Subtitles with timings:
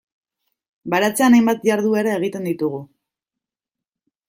[0.93, 2.83] Baratzean hainbat jarduera egiten ditugu.